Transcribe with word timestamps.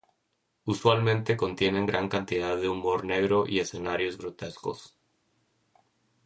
Usualmente 0.65 1.37
contienen 1.37 1.85
gran 1.85 2.09
cantidad 2.09 2.57
de 2.57 2.67
humor 2.67 3.05
negro 3.05 3.43
y 3.47 3.59
escenarios 3.59 4.17
grotescos. 4.17 4.97